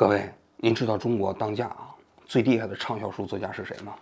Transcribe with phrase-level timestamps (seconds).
[0.00, 3.94] 各位，您知道中国当下啊最厉害的畅销书作家是谁吗？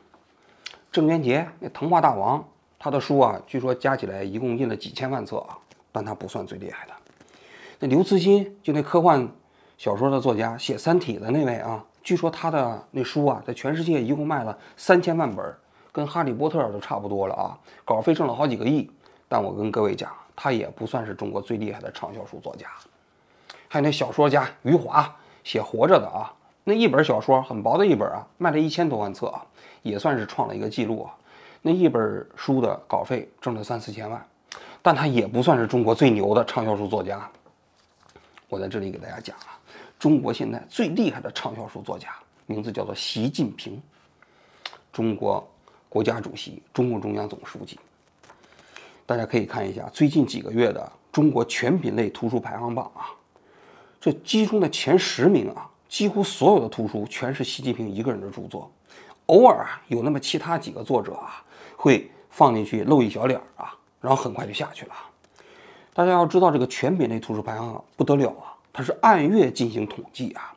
[0.93, 5.59] 郑渊洁，那童话大王，他的书啊，据说加起来一共印了几千万册啊，
[5.91, 6.93] 但他不算最厉害的。
[7.81, 9.29] 那刘慈欣，就那科幻
[9.77, 15.53] 小说的作家，写《三体》的那位啊，据说他的那书啊，在全世界一共卖了三千万本，
[15.91, 18.89] 跟《哈利波特》都差不多了啊，稿费挣了好几个亿。
[19.29, 22.69] 但我跟各位讲，他也不算是中国最厉害的畅销书作家。
[23.67, 25.13] 还有那小说家余华。
[25.49, 26.31] 写活着的啊，
[26.63, 29.43] 那一本小说很薄的一本啊，卖了一千多万册啊，
[29.83, 31.15] 也算是创了一个记录啊。
[31.63, 34.23] 那一本书的稿费挣了三四千万，
[34.83, 37.27] 但他也不算是中国最牛的畅销书作家。
[38.51, 39.57] 我在这里给大家讲啊，
[39.99, 42.11] 中国现在最厉害的畅销书作家，
[42.45, 43.81] 名字叫做习近平，
[44.93, 45.49] 中国
[45.89, 47.81] 国家主席、中共中央总书记。
[49.07, 53.09] 大家可以看一下最近几个月的中国全品类图书排行榜啊。
[54.01, 58.71] 这其中的前十名啊，几乎所有的图书全是习近平一个人的著作，
[59.27, 61.43] 偶尔啊有那么其他几个作者啊
[61.77, 64.93] 会放进去露一小脸啊，然后很快就下去了。
[65.93, 70.55] 大家要知道，这个全品类图书排行不得了啊，它是按月进行统计啊，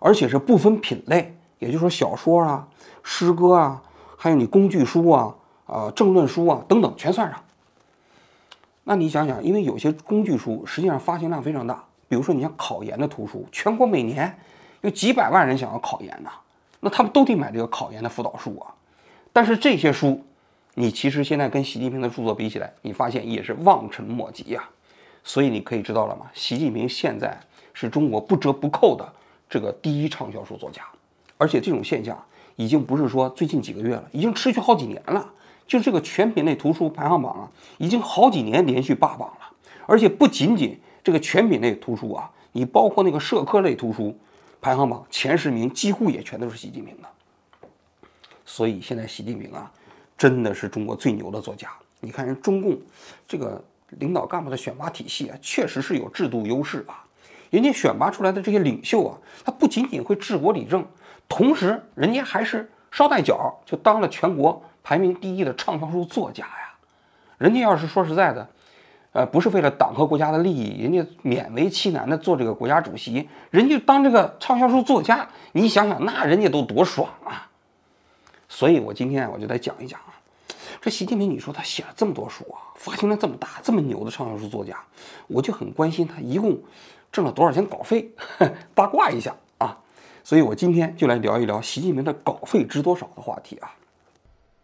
[0.00, 2.66] 而且是不分品类，也就是说小说啊、
[3.04, 3.80] 诗歌啊，
[4.16, 5.34] 还有你工具书啊、
[5.66, 7.40] 啊政论书啊等等全算上。
[8.82, 11.84] 那你想想，因为有些工具书实际上发行量非常大。
[12.06, 14.38] 比如说，你像考研的图书，全国每年
[14.82, 16.30] 有几百万人想要考研呢，
[16.80, 18.74] 那他们都得买这个考研的辅导书啊。
[19.32, 20.22] 但是这些书，
[20.74, 24.62] 你其实现在跟习近平的著作比起来，你发现也是望尘莫及呀。
[25.24, 26.26] 所以你可以知道了吗？
[26.34, 27.34] 习近平现在
[27.72, 29.10] 是中国不折不扣的
[29.48, 30.82] 这个第一畅销书作家，
[31.38, 32.22] 而且这种现象
[32.56, 35.26] 已经不是说最近几个月了，已经持续好几年了。
[35.66, 39.50] 就这个全品类图书排行榜啊，已经好几年连续霸榜了，
[39.86, 40.78] 而且不仅仅。
[41.04, 44.18] 这个全品类图书啊，你包括那个社科类图书
[44.58, 47.08] 排行榜前十名，几乎也全都是习近平的。
[48.46, 49.70] 所以现在习近平啊，
[50.16, 51.68] 真的是中国最牛的作家。
[52.00, 52.78] 你看人中共
[53.28, 57.04] 这个领导干部的选拔体系啊，确实是有制度优势啊。
[57.50, 60.82] 人家选拔出来的这些领袖啊，他不仅仅会治国理政，
[61.28, 66.74] 同时人家还是捎带脚就当了全国排名第一的畅销书作家呀。
[67.36, 68.48] 人家要是说实在的。
[69.14, 77.48] 呃，不是为了党和国家的利益，人家勉为其难的做这个国家主席，人家当这个畅销书作家，你想想，那人家都多爽啊！
[78.48, 80.18] 所以我今天我就来讲一讲啊，
[80.80, 84.76] 这习近平，你说他写了这么多书啊，发行量这么大，这么牛的畅销书作家，
[85.28, 86.58] 我就很关心他一共
[87.12, 88.10] 挣了多少钱稿费，
[88.74, 89.78] 八卦一下啊！
[90.24, 93.72] 所以我今天就来聊一聊习近平的稿费值多少的话题啊。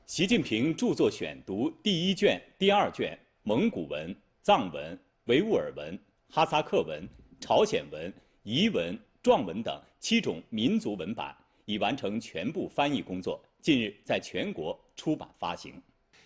[0.06, 4.12] 习近平著作选读第一卷、第二卷，蒙古文。
[4.50, 5.96] 藏文、维吾尔文、
[6.28, 8.12] 哈萨克文、朝鲜文、
[8.42, 11.32] 彝文、壮文等七种民族文版
[11.66, 15.80] 已完成全部翻译工作，近日在全国出版发行。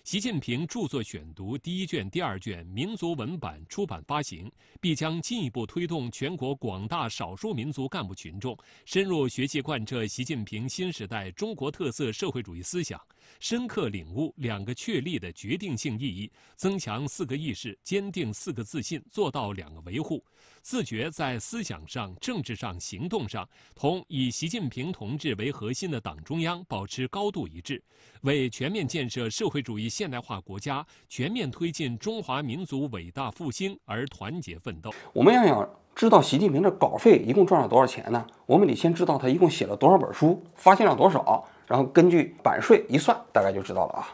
[0.04, 8.56] 习近平著作选读第一卷、第二卷民族文版出版发行，必将进一步推动全国广大少数民族干部群众
[8.86, 12.98] 深入学习贯彻习近平新时代中国特色社会主义思想。
[13.40, 20.22] 深刻领悟“两个确立”的决定性意义，增强“四个意识”，坚定“四个自信”，做到“两个维护”，
[20.62, 27.82] 自觉在思想上、政治上、行动上同以习近平同志为核心的党中央保持高度一致，
[28.22, 34.92] 为全面建设社会主义现代化国家、全面推进中华民族伟大复兴而团结奋斗。
[35.12, 38.26] 我们要想知道习近平的稿费一共赚了多少钱呢？
[38.46, 41.48] 我们得先知道他一共写了多少本书，发行了多少。
[41.66, 44.08] 然后根据版税一算，大概就知道了啊。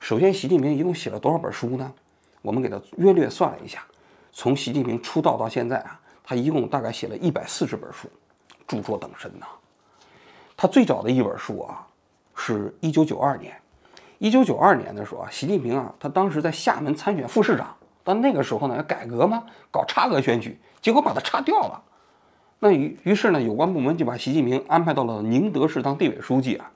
[0.00, 1.92] 首先，习近平一共写了多少本书呢？
[2.42, 3.82] 我们给他约略算了一下，
[4.32, 8.06] 从习近平出道到现在啊，他一共大概写了一百四十本书，
[8.66, 9.46] 著作等身呐。
[10.56, 11.86] 他最早的一本书啊，
[12.36, 13.58] 是一九九二年。
[14.18, 21.82] 一九九二年的时候啊，习近平啊，他当时在厦门参选副市长，但那个时候呢，要改革嘛，搞差额选举，结果把他差掉了。
[22.58, 26.70] 那于于是呢，有关部门就把习近平安排到了宁德市当地委书记啊。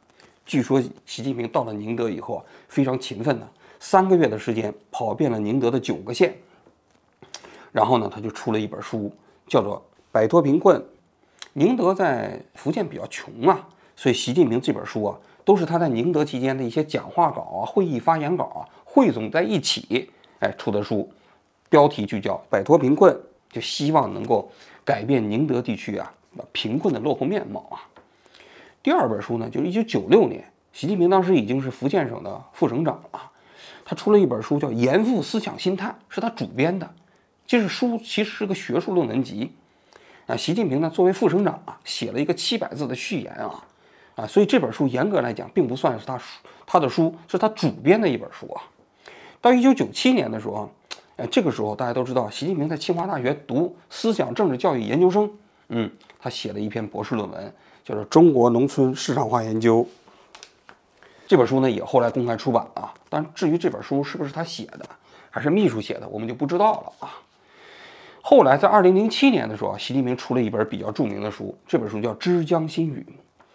[0.49, 3.47] 据说习近平到了宁德以后啊，非常勤奋的，
[3.79, 6.35] 三个月的时间跑遍了宁德的九个县。
[7.71, 9.12] 然后呢，他就出了一本书，
[9.47, 9.77] 叫做
[10.11, 10.81] 《摆脱贫困》。
[11.53, 21.06] 宁德在福建比较穷啊，所以习近平这本书啊，都是他在宁德期间的一些讲话稿啊、会议发言稿啊汇总在一起，哎出的书，
[21.69, 23.15] 标题就叫《摆脱贫困》，
[23.50, 24.50] 就希望能够
[24.83, 26.11] 改变宁德地区啊
[26.53, 27.85] 贫困的落后面貌啊。
[28.83, 33.31] 第二本书呢，就是一九九六年，习近平当时已经是福建省的副省长了，
[33.85, 36.89] 他出了一本书叫《严复思想新探》，是他主编的。
[37.47, 39.53] 这是书其实是个学术论文集。
[40.27, 43.65] 啊，习近平呢作为副省长啊，写了一个七百字的序言啊，
[44.15, 46.25] 啊，所以这本书严格来讲并不算是他书
[46.67, 48.63] 他的书，是他主编的一本书啊。
[49.41, 50.71] 到一九九七年的时候，
[51.17, 55.31] 哎，这个时候大家都知道，习近平在清华大学读思想政治教育研究生，
[55.69, 57.55] 嗯，他写了一篇博士论文，
[57.88, 59.79] 叫做《中国农村市场化研究》。
[61.26, 64.87] 这本书呢也后来公开出版了，但至于这本书是不是他写的，
[65.31, 67.17] 还是秘书写的，我们就不知道了啊。
[68.20, 73.06] 后来在二零零七年的时候，习近平出了一本比较著名的书，这本书叫《之江新语》。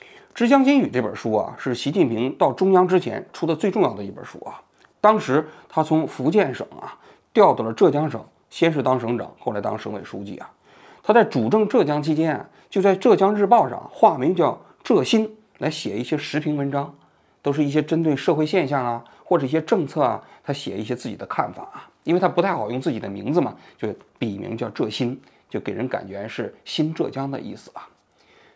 [0.33, 4.59] 《之江新语》这本书啊，是习近平到中央之前出的最重要的一本书啊。
[4.99, 6.97] 当时他从福建省啊
[7.31, 8.19] 调到了浙江省，
[8.49, 10.49] 先是当省长，后来当省委书记啊。
[11.03, 16.91] 他在主政浙江期间啊，就在《浙江日报》上化名叫浙新来写一些时评文章，
[17.43, 21.87] 都是一些针对社会现象啊或者一些政策啊，他写一些自己的看法啊。
[22.03, 23.87] 因为他不太好用自己的名字嘛，就
[24.17, 27.87] 笔名叫浙新，就给人感觉是新浙江的意思啊。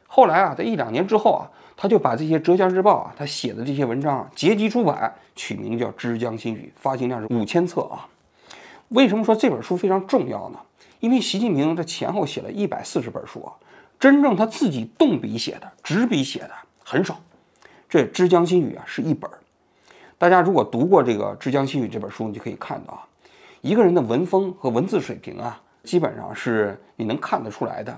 [0.08, 8.10] 后来啊，在一两年之后啊，他就把这些浙江日报啊，他写的这些文章啊，结集出版，取名叫《之江新语》，发行量是五千册啊。
[8.88, 10.58] 为什么说这本书非常重要呢？
[11.02, 13.54] 因为习近平他前后写了一百四十本书啊，
[14.00, 16.52] 真正他自己动笔写的、执笔写的
[16.84, 17.20] 很少。
[17.90, 19.30] 这《枝江新语》啊是一本。
[20.18, 23.04] 大家如果读过这个《枝江新语》这本书，你就可以看到啊。
[23.62, 27.92] 一个人的文风和文字水平啊，基本上是你能看得出来的。《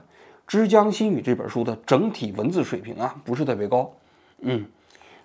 [0.48, 3.92] 枝江新语》这本书的整体文字水平啊，不是特别高，
[4.40, 4.66] 嗯，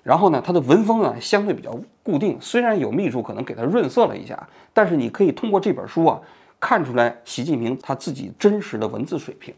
[0.03, 2.37] 然后呢，他的文风啊相对比较固定。
[2.41, 6.21] 虽然有秘书可能给他润色了一下，但是你可以通过这本书啊，
[6.61, 9.55] 看出来习近平他自己真实的文字水平。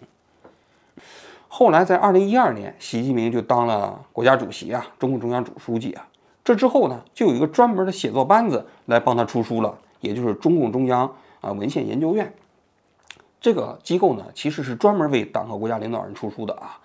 [1.49, 6.07] 后来在二零一二年，习近平就当了国家主席啊，中共中央主书记啊。
[6.45, 9.77] 这之后呢，就有一个专门的写作班子来帮他出书了。
[10.01, 11.11] 也就是中共中央
[11.41, 12.33] 啊文献研究院
[13.41, 16.79] 这个机构呢，其实是专门为党和国家领导人出书的啊。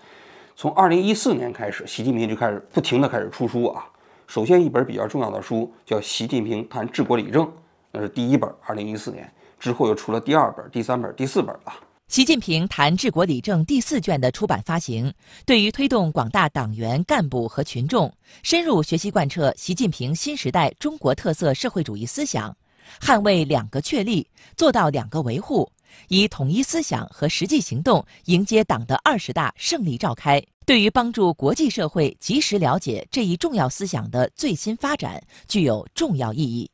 [0.55, 3.85] 从二零一四年开始，习近平就开始不停的开始出书啊。
[4.27, 7.45] 首先一本比较重要的书叫《习近平谈治国理政》，
[7.91, 9.29] 那是第一本，二零一四年
[9.59, 11.75] 之后又出了第二本、第三本、第四本啊。
[12.11, 15.13] 习近平谈治国理政第四卷的出版发行，
[15.45, 18.13] 对于推动广大党员干部和群众
[18.43, 22.53] 深入学习贯彻习近平新时代中国特色社会主义思想。
[22.99, 24.27] 捍卫两个确立，
[24.57, 25.71] 做到两个维护，
[26.09, 36.69] 以统一思想和实际行动迎接党的二十大胜利召开，对于帮助国际社会及时了解这一重要思想的最新发展，具有重要意义。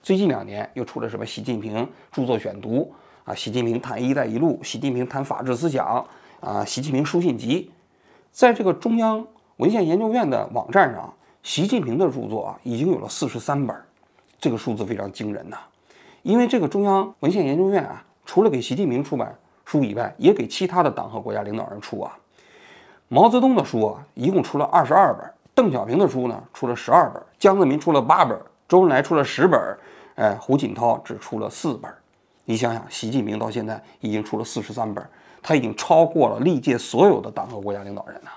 [0.00, 1.26] 最近两年又出了什么？
[1.26, 2.90] 习近平著作选读
[3.24, 6.04] 啊，习近平谈“一带一路”，习近平谈法治思想
[6.40, 7.70] 啊，习近平书信集，
[8.32, 9.24] 在这个中央
[9.58, 11.12] 文献研究院的网站上，
[11.42, 13.76] 习近平的著作啊，已经有了四十三本。
[14.40, 15.58] 这个数字非常惊人呐，
[16.22, 19.36] 因为这个中央文献研究院啊，除了给习近平出版
[19.66, 22.16] 书以外，也给其他的党和国家领导人出啊。
[23.08, 28.34] 毛泽东的书啊，一共出了二十二本；邓小平的书呢，出了十二本；江泽民出了八本；
[28.66, 29.60] 周恩来出了十本；
[30.14, 31.92] 哎，胡锦涛只出了四本。
[32.50, 35.08] 你想想，习近平到现在已经出了四十三本，
[35.40, 38.30] 他已经超过了历届所有的党和国家领导人呐。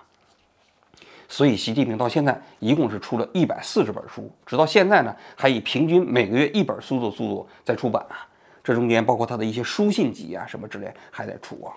[1.28, 8.22] 所以，习近平到现在一共是出了一百四十本书，直到现在呢，还以平均每个月一本书的速度在出版啊。
[8.64, 11.74] 这中间包括他的一些书信集啊什么之类还在出啊。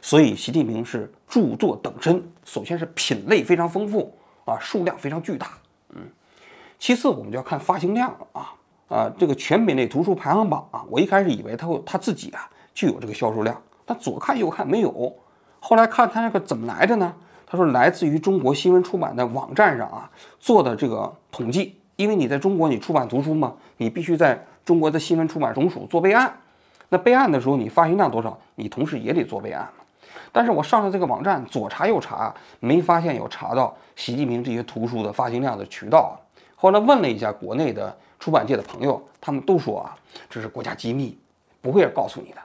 [0.00, 5.58] 所以，习近平是著作等身，首先是品类非常丰富啊，数量非常巨大，
[5.90, 6.08] 嗯。
[6.78, 8.54] 其次，我们就要看发行量了啊
[8.90, 13.56] 啊，这个全品类图书排行榜啊，我一开始以为他会他自己啊就有这个销售量，
[13.86, 15.14] 但左看右看没有，
[15.60, 17.14] 后来看他那个怎么来的呢？
[17.46, 26.32] 他说，来自于中国新闻出版的网站上啊做的这个统计，因为你在中国你出版图书嘛，你必须在中国的新闻出版总署做备案。
[26.88, 29.68] 那备案的时候，你发行量多少，你同时也得做备案。
[30.32, 36.12] 但是我上了这个网站，左查右查，没发现有查到习近平这些图书的发行量的渠道啊。
[36.54, 39.96] 后来问了一下国内的出版界的朋友，他们都说啊，
[40.28, 41.18] 这是国家机密，
[41.60, 42.36] 不会告诉你的。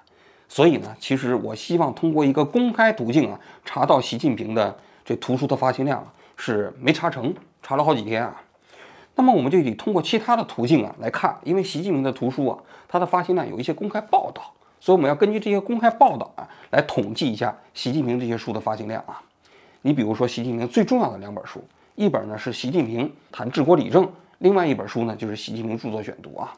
[0.49, 4.75] 所以呢，其实我希望通过一个公开途径啊，查到习近平的。
[5.07, 6.03] 这图书的发行量
[6.35, 8.41] 是没查成，查了好几天啊。
[9.13, 19.21] 那么我们就得通过其他的途径啊来看，因为习近平的图书啊，它的发行量有一些公开报道，所以我们要根据这些公开报道啊来统计一下习近平这些书的发行量啊。
[19.83, 21.63] 你比如说习近平最重要的两本书，
[21.93, 26.53] 一本呢是习近平谈治国理政，另外一本书呢就是习近平著作选读啊。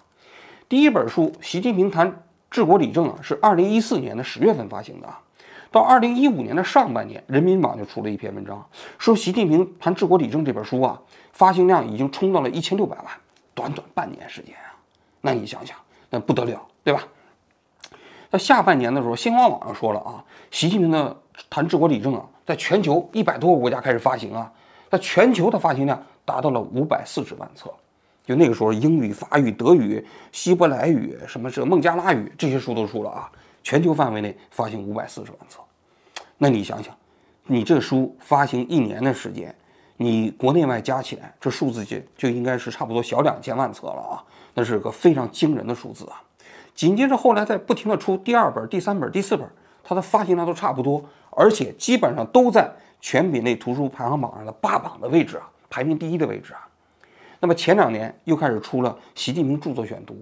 [0.70, 5.22] 第一本书习近平谈治国理政啊是二零一四年的十月份发行的啊。
[5.70, 8.66] 到二零一五年的上半年，人民网就出了一篇文章，
[8.98, 11.00] 说习近平谈治国理政这本书啊，
[11.34, 13.06] 发行量已经冲到了一千六百万，
[13.54, 14.72] 短短半年时间啊，
[15.20, 15.78] 那你想想，
[16.10, 17.04] 那不得了，对吧？
[18.32, 21.16] 那下半年的时候，新华网上说了啊，习近平的
[21.50, 24.50] 谈治国理政啊，在全球一百多个国家开始发行啊，
[24.90, 27.72] 在全球的发行量达到了五百四十万册。
[28.26, 33.32] 就那个时候，英语、法语、德语、希伯来语，什么这孟加拉语这些书都出了啊，
[33.64, 35.62] 全球范围内发行五百四十万册。
[36.38, 36.94] 那你想想，
[37.46, 39.56] 你这书发行一年的时间，
[39.96, 46.22] 你国内外加起来，这数字就就应该是差不多小两千万册了啊，那是个非常惊人的数字啊。
[46.76, 49.50] 紧接着后来在不停的出第二本、第三本、第四本，
[49.86, 52.70] 它的发行量都差不多，而且基本上都在
[53.00, 56.68] 全品类图书排行榜上的霸榜的位置啊，排名第一的位置啊。
[57.40, 60.14] 那么前两年又开始出了《习近平著作选读》，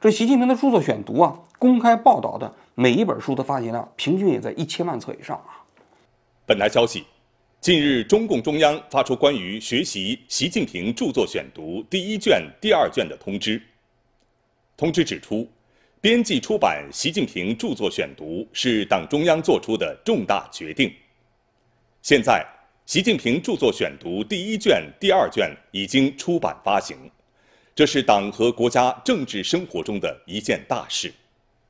[0.00, 5.66] 这习近平的著作选读啊，公开报道的每一本书的发行量平均也在一千万册以上啊。
[6.46, 7.04] 本台消息，
[7.60, 13.60] 近日中共中央发出关于学习《习近平著作选读》第一卷、第二卷的通知。
[14.76, 15.50] 通知指出，
[16.00, 20.92] 编辑出版《习近平著作选读》是党中央作出的重大决定。
[22.00, 22.46] 现在。
[22.90, 26.96] 习近平著作选读第一卷、第二卷已经出版发行，
[27.72, 31.14] 这是党和国家政治生活中的一件大事。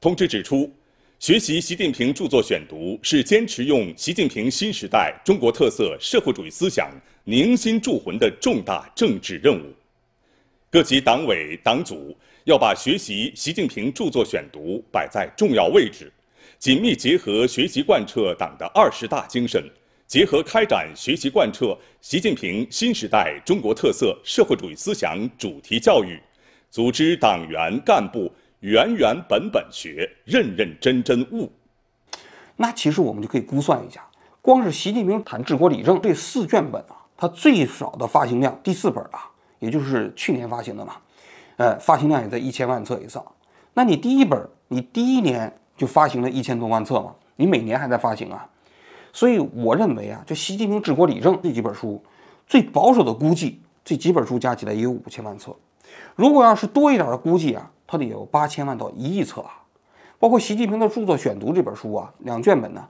[0.00, 0.72] 通知指出，
[1.18, 6.90] 学习习近平著作选读是坚持用习近平新时代中国特色社会主义思想
[7.24, 9.66] 凝心铸魂的重大政治任务。
[10.70, 16.10] 各级党委党组要把学习习近平著作选读摆在重要位置，
[16.58, 19.62] 紧密结合学习贯彻党的二十大精神。
[20.10, 26.20] 结合开展学习贯彻习近平新时代中国特色社会主义思想主题教育，
[26.68, 31.48] 组织党员干部原原本本学，认认真真悟。
[32.56, 34.04] 那其实我们就可以估算一下，
[34.42, 40.96] 光是习近平谈治国理政这四卷本啊，它最少的发行量第四本啊，也就是去年发行的嘛，
[41.56, 43.24] 呃，发行量也在一千万册以上。
[43.74, 48.44] 那你第一本，你第一年就发行了一千多万册嘛，你每年还在发行啊？
[49.12, 52.00] 所以我认为啊，就习近平治国理政这几本书，
[52.46, 55.54] 最保守的估计，这几本书加起来也有五千万册。
[56.14, 59.62] 如果要是多一点的估计啊，它得有八千万到一亿册啊。
[60.18, 62.86] 包括习近平的著作选读这本书啊，两卷本呢，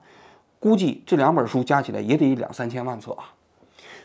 [0.59, 3.33] 估计这两本书加起来也得两三千万册啊。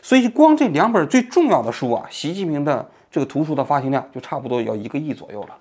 [0.01, 5.57] 所以光这两本最重要的书啊，习近平的这个图书的发行量就差不多要一个亿左右了。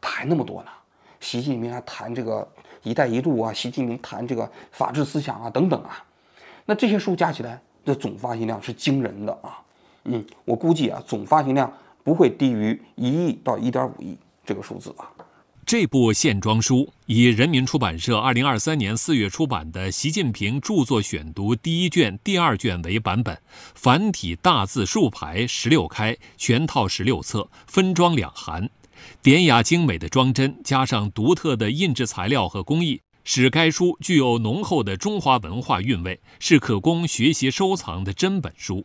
[0.00, 0.68] 他还那么多呢，
[1.18, 2.46] 习近平还谈这个。
[2.86, 6.04] “一带一路”啊，习近平谈这个法治思想啊，等等啊，
[6.64, 9.58] 那这些书加起来的总发行量是惊人的啊。
[10.04, 11.72] 嗯，我估计啊，总发行量
[12.04, 15.10] 不会低于一亿到一点五亿这个数字啊。
[15.66, 23.36] 这部线装书以人民出版社二零二三年四月出版的《习近平著作选读》第一卷、第二卷为版本，
[23.74, 28.70] 繁体大字竖排十六开，全套十六册，分装两函。
[29.22, 38.84] 典雅精美的装帧，加上独特的印制材料和工艺，使该书具有浓厚的中华文化韵味，是可供学习收藏的珍本书。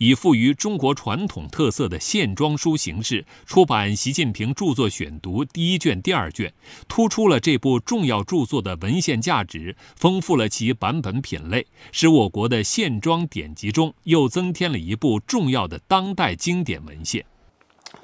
[0.00, 6.54] 以富于中国传统特色的线装书形式出版《习近平著作选读》第一卷、第二卷，
[6.86, 17.24] 突出了这部重要著作的文献价值，丰富了其版本品类，使我国的线装典籍中又增添了一部重要的当代经典文献。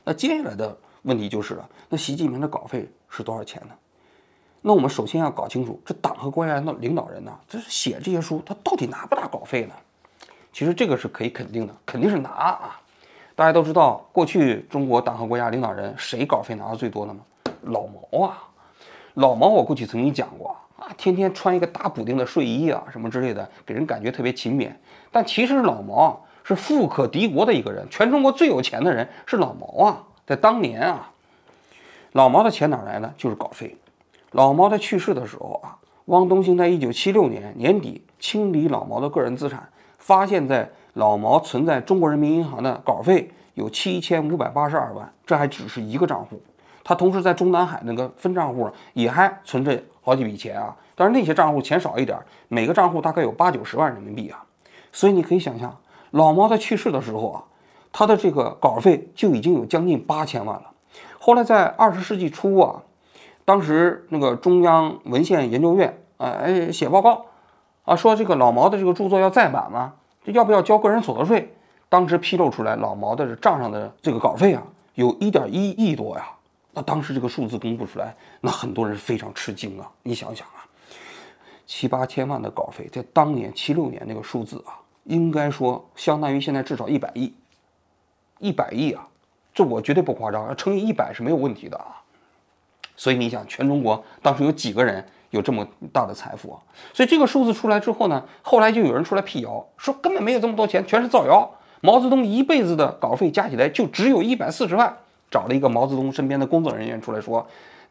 [0.05, 0.77] 那接下来的。
[1.05, 3.75] 问题就是了，那习近平的稿费是多少钱呢？
[4.61, 9.75] 那我们首先要搞清楚，这党和国家的领导人呢，这是写这些书，他到底拿不拿稿费呢？
[10.53, 12.81] 其实这个是可以肯定的，肯定是拿啊！
[13.35, 17.21] 大家都知道，过去中国党和国家领导人谁稿费拿的最多的吗？
[17.63, 18.49] 老毛啊！
[19.15, 24.73] 老毛，我过去曾经讲过啊，天天穿一个大补丁的睡衣啊，什么之类的，给人感觉特别勤勉。
[25.13, 30.05] 但其实老毛是富可敌国的一个人，全中国最有钱的人是老毛啊！
[30.27, 31.11] 在当年啊，
[32.13, 33.13] 老毛的钱哪来呢？
[33.17, 33.77] 就是稿费。
[34.31, 35.77] 老毛在去世的时候啊，
[36.07, 46.41] 汪东兴在一九七六年年底清理老毛的个人资产，发现，在老毛存在中国人民银行的稿费有七千五百八十二万，这还只是一个账户。
[46.83, 54.43] 他同时在中南海那个分账户也还存着好几笔钱啊，但是那些账户钱少一点，每个账户大概有八九十万人民币啊。
[54.91, 55.77] 所以你可以想象，
[56.13, 57.45] 老毛在去世的时候啊。
[57.97, 60.73] 他的这个稿费就已经有将近八千万了。
[61.21, 62.83] 后来在二十世纪初啊，
[63.45, 67.25] 当时那个中央文献研究院啊，哎写报告
[67.85, 69.93] 啊，说这个老毛的这个著作要再版嘛，
[70.25, 71.55] 这要不要交个人所得税？
[71.89, 76.27] 当时披露出来，老毛的账上的这个稿费啊，有一点一亿多呀。
[76.73, 79.89] 那当时这个数字公布出来，那很多人非常吃惊啊。
[80.03, 80.67] 你想想啊，
[81.65, 84.75] 七八千万的稿费，在当年七六年那个数字啊，
[85.05, 87.33] 应该说相当于现在至少一百亿。
[88.39, 89.07] 一百亿啊，
[89.55, 92.03] 这我绝对不夸张，要乘以一百是没有问题的啊。
[92.97, 96.61] 所以你想，全中国当时有几个人有这么大的财富啊。
[96.93, 101.51] 所以这个数字出来之后呢，后来就有人出来辟谣，说根本没有这么多钱，全是造谣。
[101.81, 104.97] 毛泽东一辈子的稿费加起来就只有一百四十万。
[105.31, 107.45] 找了一个毛泽东身边的工作人员出来说，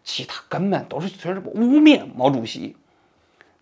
[0.04, 2.76] 其他根本都是全是污蔑毛主席。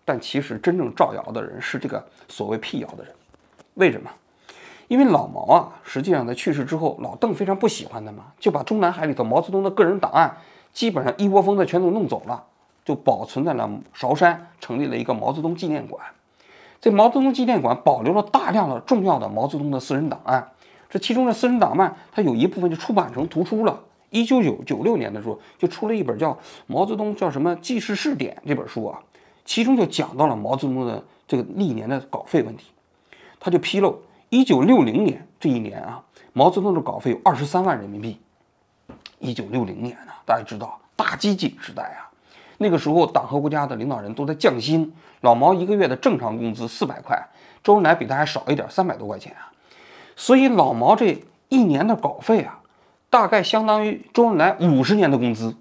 [0.04, 3.12] 但其实真正造谣的人是这个所谓辟谣的人。
[3.74, 4.08] 为什么？
[4.88, 10.36] 因为老毛啊，实际上在去世之后，老邓非常不喜欢他嘛，就把中南海里头毛泽东的个人档案
[10.72, 12.44] 基本上一窝蜂的全都弄走了，
[12.84, 16.04] 就保存在了韶山，成立了一个毛泽东纪念馆。
[16.80, 20.48] 这毛泽东纪念馆保留了大量的重要的毛泽东的私人档案。
[20.90, 23.80] 这其中的私人档案，它有一部分就出版成图书了。
[24.10, 26.32] 一九九九六年的时候，就出了一本叫
[26.66, 28.98] 《毛泽东叫什么记事试点》这本书啊，
[29.44, 32.66] 其中就讲到了毛泽东的这个历年的稿费问题。
[33.40, 38.18] 他就披露，一九六零年这一年啊，毛泽东的稿费有二十三万人民币。
[39.18, 42.08] 一九六零年呢，大家知道大饥馑时代啊，
[42.56, 47.22] 那个时候党和国家的领导人都在降薪，老毛一个月的正常工资四百块，
[47.62, 49.52] 周恩来比他还少一点，三百多块钱啊。
[50.16, 52.58] 所以老毛这一年的稿费啊，
[53.10, 55.54] 大概相当于周恩来五十年的工资。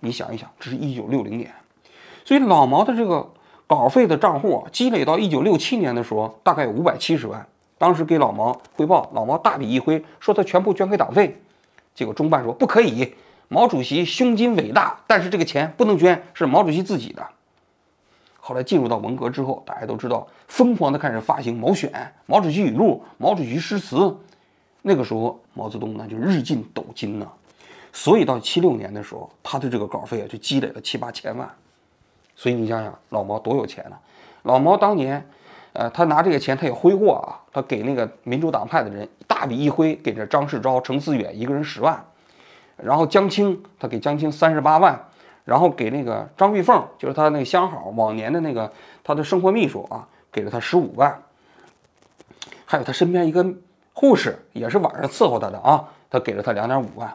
[0.00, 1.52] 你想一想，这是一九六零年，
[2.24, 3.30] 所以老毛的这个
[3.66, 7.46] 稿费的账户啊，积累到一九六七年的时候，大概有五百七十万。
[7.84, 11.38] 当时给老毛汇报，老毛大笔一挥，说他全部捐给党费。
[11.94, 13.12] 结果中办说不可以，
[13.48, 17.22] 毛主席胸襟伟大，但是这个钱不能捐，是毛主席自己的。
[18.40, 21.92] 后来进入到文革之后，大家都知道，疯狂的开始发行毛选、
[22.24, 24.16] 毛主席语录、毛主席诗词。
[24.80, 27.30] 那个时候，毛泽东呢就日进斗金呢，
[27.92, 31.46] 所以到七六年的时候，他的这个稿费啊就积累了七八千万。
[32.34, 33.96] 所以你想想，老毛多有钱呢？
[34.44, 35.22] 老毛当年，
[35.74, 42.02] 呃，他拿这个钱他也挥霍啊，他给那个民主党派的人大笔一挥，给这张世钊、程思远一个人十万，
[42.78, 44.98] 然后江青他给江青三十八万。
[45.46, 51.22] 然后给那个张玉凤，就是他那个相好，往年的那个他的生活秘书啊，给了他十五万。
[52.64, 53.44] 还有他身边一个
[53.92, 57.12] 护士，也是晚上伺候他的啊，他给了他两点五万。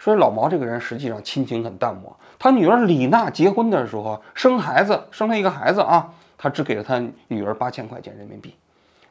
[0.00, 2.16] 所以老毛这个人实际上亲情很淡漠。
[2.36, 8.54] 他女儿李娜结婚的时候生孩子，生了一个孩子啊，他只给了他女儿八千块钱人民币。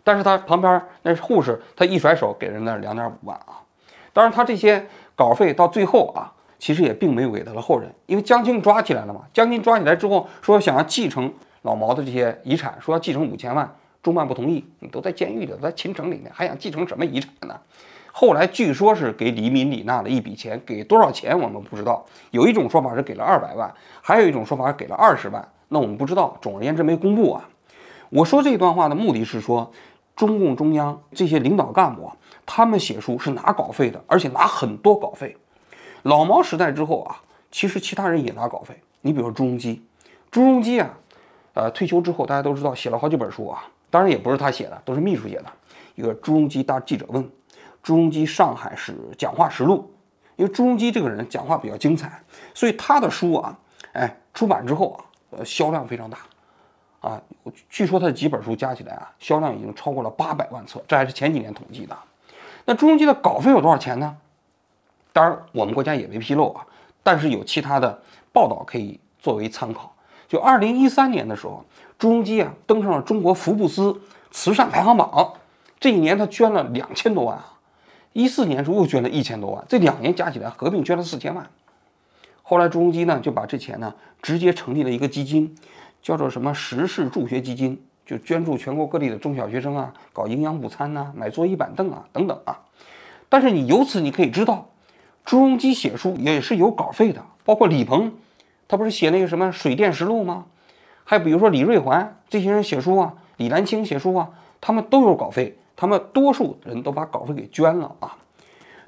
[0.04, 3.62] 但是他旁边那是护士，他一甩手给人那两点五万啊。
[4.12, 6.34] 当然他这些稿费到最后啊。
[6.60, 9.22] 其实也并没有给他的后人，因为江青抓起来了嘛。
[9.32, 14.66] 江青抓起来之后说想要继承老毛的这些遗产，说要继承五千万，中办不同意。
[14.80, 17.56] 你都在监狱里，在秦城里面，还想继承什么遗产呢？
[18.12, 22.04] 后来据说是给李敏、李娜的一笔钱，给多少钱我们不知道。
[22.32, 26.38] 有一种说法是给了二百万，还有一种说法是给了二十万，那我们不知道。
[26.42, 27.50] 总而言之没公布啊。
[28.10, 29.72] 我说这段话的目的是说，
[30.16, 35.36] 中共中央这些领导干部啊，他们写书是拿稿费的，而且拿很多稿费。
[36.04, 38.80] 老毛时代之后啊，其实其他人也拿稿费。
[39.02, 39.84] 你比如说朱镕基，
[40.32, 40.90] 朱镕基啊，
[41.54, 45.46] 呃，退休之后大家都知道写了好几本书啊，当然也不是他写的，都是秘书写的。
[45.96, 47.24] 一个《朱镕基大记者问》，
[47.84, 49.92] 《朱镕基上海市讲话实录》。
[50.38, 52.22] 因为朱镕基这个人讲话比较精彩，
[52.54, 53.58] 所以他的书啊，
[53.94, 56.18] 哎，出版之后啊，呃，销量非常大
[57.02, 57.22] 啊。
[57.70, 61.98] 据说他的几本书加起来啊，销量已经超过了八百万册，这还是前几年统计的。
[62.66, 64.18] 那朱镕基的稿费有多少钱呢？
[65.14, 66.66] 当然，我们国家也没披露啊，
[67.02, 68.00] 但是有其他的
[68.32, 69.94] 报道可以作为参考。
[70.28, 71.64] 就二零一三年的时候，
[71.98, 74.00] 朱镕基啊登上了中国福布斯
[74.32, 75.34] 慈善排行榜，
[75.80, 77.54] 这一年他捐了两千多万啊。
[78.14, 81.50] 一四年时候又捐了一千多万，这两年加起来合并捐了四千万。
[82.50, 85.54] 后来朱镕基呢就把这钱呢直接成立了一个基金，
[86.02, 92.62] 叫做什么时事助学基金，就捐助全国各地的中小学生啊，搞营养午餐呐，买桌椅板凳啊等等啊。
[93.28, 94.70] 但是你由此你可以知道。
[95.26, 98.14] 朱镕基写书也是有稿费的，包括李鹏，
[98.70, 100.46] 他不是写那个什么《水电实录》吗？
[101.04, 104.30] 还比如说李瑞环这些人写书啊，李兰清写书啊，
[104.62, 108.16] 他们都有稿费，他们多数人都把稿费给捐了啊。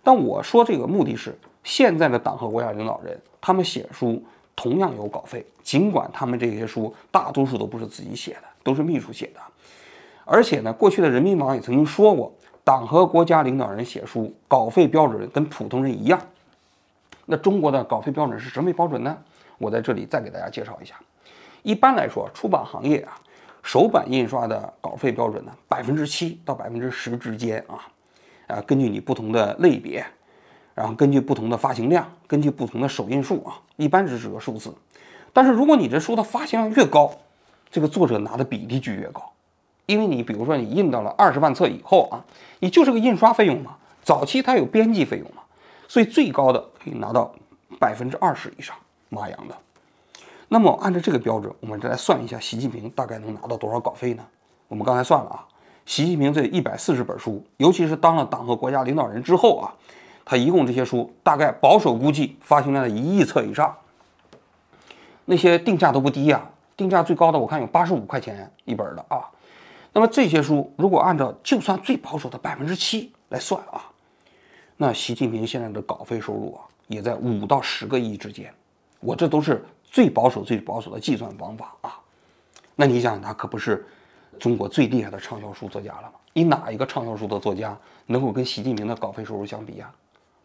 [0.02, 1.38] 但我说这个目的是，
[1.70, 4.20] 现在的党和国家领导人，他们写书
[4.56, 9.40] 同样有稿费，尽管他们这些书大多数都不是自己写的，都是秘书写的。
[10.26, 12.34] 而且呢，过去的人民网也曾经说过。
[12.62, 16.20] 党和国家领导人写书稿费标准跟普通人一样，
[17.26, 19.18] 那中国的稿费标准是什么标准呢？
[19.58, 20.94] 我在这里再给大家介绍一下。
[21.64, 23.20] 一般来说，出版行业啊，
[23.64, 27.88] 首版印刷的稿费标准呢，百分之七到百分之十之间啊，
[28.48, 30.06] 啊，根据你不同的类别，
[30.80, 34.74] 然后根据不同的发行量，根据不同的首印数啊，一般只是个数字。
[35.34, 37.12] 但是如果你这书的发行量越高，
[37.70, 39.30] 这个作者拿的比例就越高。
[39.88, 42.24] 因为你比如说你印到了二十万册以后啊，
[42.60, 45.42] 你就是个印刷费用嘛，早期它有编辑费用嘛，
[45.90, 47.30] 所以最高的可以拿到
[47.78, 48.74] 百分之二十以上，
[49.10, 49.58] 妈养的。
[50.48, 54.26] 那么按照这个标准，我们再来算一下，习近平大概能拿到多少稿费呢？
[54.70, 55.44] 我们刚才算了啊，
[55.86, 59.76] 习近平这一百四十本书，尤其是当了党和国家领导人之后啊，
[60.30, 63.76] 他一共这些书大概保守估计发行量在一亿册以上，
[65.26, 69.26] 那些定价都不低呀，定价最高的我看有八十五块钱一本的啊。
[69.92, 73.90] 那么这些书如果按照就算最保守的百分之七来算啊，
[74.78, 78.54] 那习近平现在的稿费收入啊，也在五到十个亿之间。
[79.00, 82.00] 我这都是最保守、最保守的计算方法啊。
[82.76, 83.84] 那你想想，他可不是
[84.40, 86.12] 中国最厉害的畅销书作家了吗？
[86.34, 89.92] 你哪一个畅销书的作家能够跟习近平的稿费收入相比呀？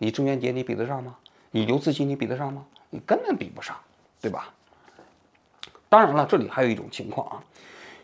[0.05, 1.17] 你郑渊洁你比得上吗？
[1.51, 2.63] 你刘慈欣你比得上吗？
[2.91, 3.75] 你根本比不上，
[4.21, 4.53] 对吧？
[5.89, 7.43] 当然了，这里还有一种情况啊，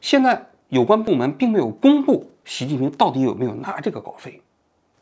[0.00, 4.40] 现在有关部门并没有公布习近平到底有没有拿这个稿费，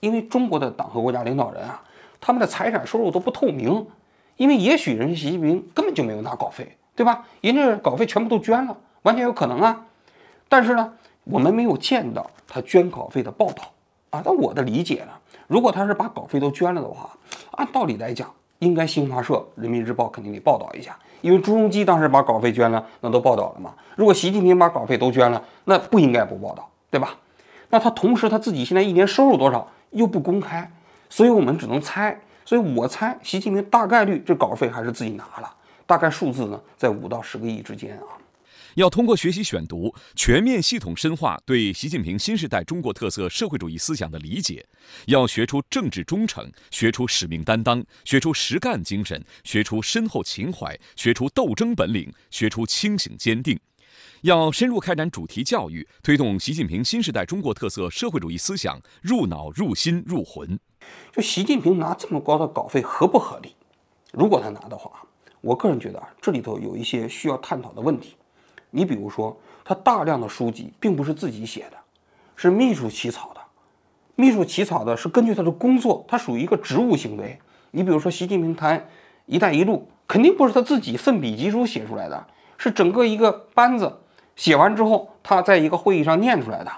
[0.00, 1.80] 因为中国的党和国家领导人啊，
[2.20, 3.86] 他们的财产收入都不透明。
[4.36, 7.24] 因为也许人家习近平根本就没有拿稿费，对吧？
[7.40, 9.86] 人家稿费全部都捐了，完全有可能啊。
[10.48, 13.72] 但是呢，我们没有见到他捐稿费的报道
[14.10, 14.22] 啊。
[14.24, 15.12] 那我的理解呢，
[15.48, 17.10] 如果他是把稿费都捐了的话，
[17.52, 23.74] 按道理来讲，应该新华社、人民日报肯定得报道一下，因为朱镕基当时把稿费捐了，那都报道了嘛。
[23.96, 27.16] 如果习近平把稿费都捐了，那不应该不报道，对吧？
[27.70, 30.70] 那他同时他自己现在一年收入多少又不公开，
[31.08, 32.18] 所以我们只能猜。
[32.44, 38.16] 所以我猜，习近平大概率这稿费还是自己拿了，大概数字呢在五到十个亿之间啊。
[38.78, 44.64] 要通过学习选读，全面系统深化对习近平新时代中国特色社会主义思想的理解，
[45.06, 53.58] 要学出政治忠诚，学出使命担当，学出实干精神，学出深厚情怀，学出斗争本领，学出清醒坚定。
[54.20, 60.56] 要深入开展主题教育，推动习近平新时代中国特色社会主义思想入脑、入心、入魂。
[61.12, 63.56] 就习近平拿这么高的稿费合不合理？
[64.12, 65.04] 如果他拿的话，
[65.40, 68.14] 我个人觉得啊，这里头有一些需要探讨的问题。
[68.70, 71.76] 你比如说，他大量的书籍并不是自己写的，
[72.36, 73.40] 是秘书起草的。
[74.14, 77.38] 秘书起草的是根据他的工作，他属于一个职务行为。
[77.70, 78.88] 你比如说，习近平谈
[79.26, 82.26] “一带一路”，肯定不是他自己奋笔疾书写出来的，
[82.56, 84.00] 是整个一个班子
[84.34, 86.72] 写完之后，他在一个会议上念出来的。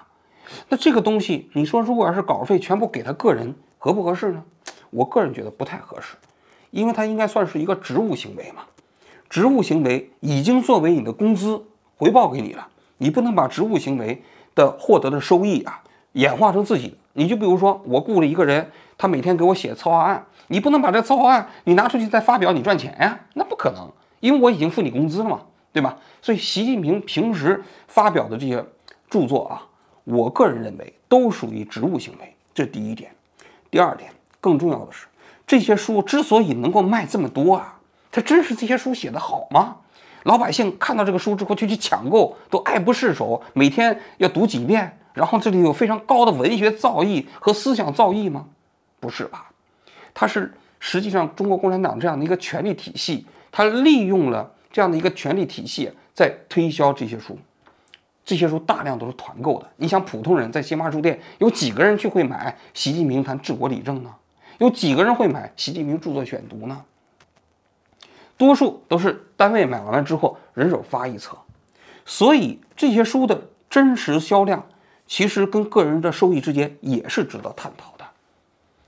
[0.69, 4.43] 那这个东西，你说如果要是稿费全部给他个人，合不合适呢？
[4.91, 6.17] 我个人觉得不太合适，
[6.71, 8.63] 因为它应该算是一个职务行为嘛。
[9.29, 11.63] 职务行为已经作为你的工资
[12.01, 14.23] 回报给你了，你不能把职务行为
[14.55, 15.83] 的获得的收益啊
[16.13, 16.95] 演化成自己的。
[17.13, 23.21] 你就比如说，我雇了一个人，他每天给我写策划案，你不能把这策划案你拿出去再发表，你赚钱呀？
[23.35, 23.87] 那不可能，
[24.21, 25.43] 因为我已经付你工资了嘛，
[25.75, 25.99] 对吧？
[26.23, 28.65] 所以习近平平时发表的这些
[29.11, 29.63] 著作啊，
[30.05, 33.11] 我个人认为都属于职务行为，这是第一点。
[33.71, 34.11] 第二点，
[34.41, 35.07] 更重要的是，
[35.47, 37.79] 这些书之所以能够卖这么多啊，
[38.11, 39.77] 它真是这些书写的好吗？
[40.25, 44.99] 老百姓看到这个书之后就去抢购，都爱不释手，每天要读几遍。
[45.13, 48.47] 然后这里有非常高的文学造诣和思想造诣吗？
[49.01, 49.51] 不是吧？
[50.15, 57.37] 它是实际上中国共产党这样的一个权力体系，它利用了这样的一个权力体系在推销这些书。
[58.25, 59.69] 这些书大量都是团购的。
[59.77, 64.15] 你想，普通人在新华书店有几个人去会买《习近平谈治国理政》呢？
[64.59, 66.85] 有几个人会买《习近平著作选读》呢？
[68.41, 71.37] 多数都是单位买完了之后人手发一册。
[72.07, 74.65] 所以这些书的真实销量，
[75.07, 78.05] 其实跟个人的收益之间也是值得探讨的，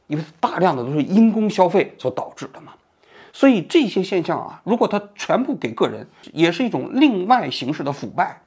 [0.06, 2.72] 因为大量的都是因公消费所导致的嘛。
[3.30, 8.40] 所以这些现象啊，如果它全部给个人，也是一种另外形式的腐败。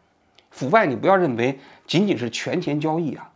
[0.50, 3.30] 腐败，你不要认为仅仅是权钱交易啊。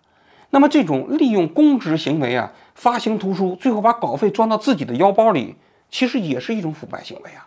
[0.50, 5.56] 那么这种利用公职行为啊，发行图书，最后把稿费装到自己的腰包里，
[5.92, 7.46] 其实也是一种腐败行为啊。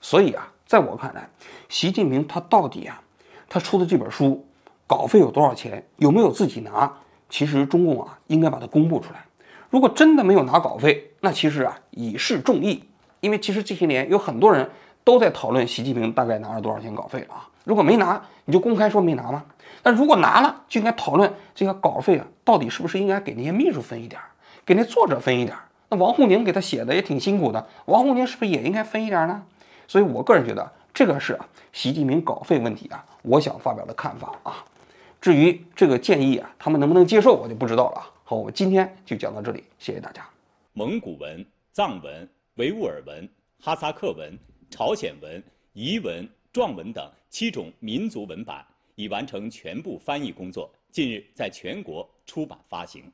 [0.00, 1.28] 所以啊，在我看来，
[1.68, 3.02] 习近平他到底啊，
[3.48, 4.46] 他出的这本书
[4.86, 6.92] 稿费有多少钱，有没有自己拿？
[7.28, 9.24] 其实中共啊，应该把它公布出来。
[9.70, 12.84] 如果真的没有拿稿费，那其实啊，以示众议。
[13.20, 14.70] 因为其实这些年有很多人
[15.02, 17.48] 都在讨论习近平大概拿了多少钱稿费了啊。
[17.64, 19.44] 如果没拿，你就公开说没拿吗？
[19.82, 24.20] 但如果拿了，就应该讨论这个稿费啊，到底是不是应该给那些秘书分一点，
[24.64, 25.56] 给那作者分一点？
[25.90, 29.42] 那王沪宁给他写的也挺辛苦的，王沪宁是不是也应该分一点呢？
[29.88, 34.64] 所以我个人觉得这个是啊，习近平稿费问题啊，我想发表的看法啊。
[35.20, 38.12] 至于这个建议啊，他们能不能接受，我就不知道了。
[38.22, 40.24] 好，我们今天就讲到这里，谢谢大家。
[40.74, 43.28] 蒙古文、藏文、维吾尔文、
[43.60, 44.38] 哈萨克文、
[44.70, 45.42] 朝鲜文、
[45.74, 46.28] 彝文。
[46.50, 48.64] 壮文等七种民族文版
[48.96, 53.04] 已完成全部翻译工作，近日在全国出版发行。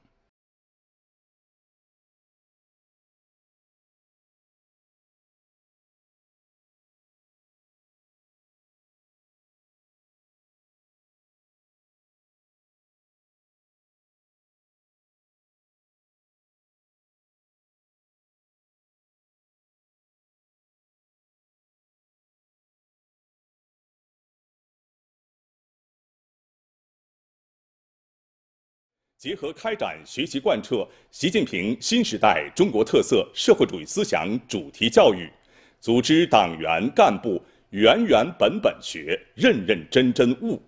[29.24, 35.32] 结合开展学习贯彻习近平新时代中国特色社会主义思想主题教育，
[35.80, 40.60] 组织党员干部原原本本学，认认真真悟。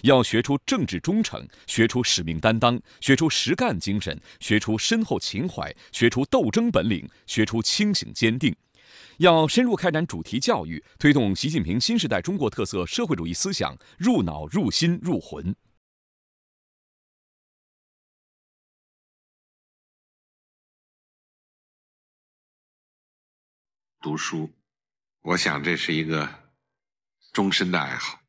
[0.00, 8.56] 要学出政治忠诚，学出使命担当，学出实干精神，学出深厚情怀，学出斗争本领，学出清醒坚定。
[9.18, 15.54] 要深入开展主题教育，推动习近平新时代中国特色社会主义思想入脑、入心、入魂。
[24.04, 24.50] 读书，
[25.22, 26.28] 我想这是一个
[27.32, 28.20] 终身的爱好。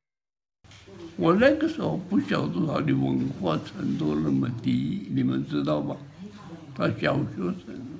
[1.17, 5.97] 我那个时候不晓得他的文化程度那么低，你们知道吧？
[6.73, 7.94] 他小学生。